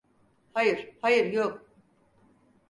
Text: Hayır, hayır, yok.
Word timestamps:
Hayır, 0.53 0.93
hayır, 1.01 1.33
yok. 1.33 1.65